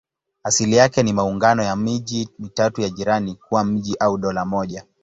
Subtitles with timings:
[0.43, 4.85] Asili yake ni maungano ya miji mitatu ya jirani kuwa mji au dola moja.